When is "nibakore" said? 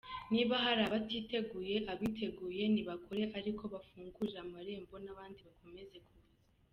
2.73-3.23